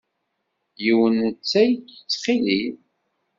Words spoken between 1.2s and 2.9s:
n ttay ttxil-m!